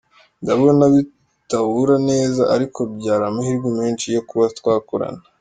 [0.43, 5.23] ndabona bitahura neza ariko byari amahirwe menshi yo kuba twakorana.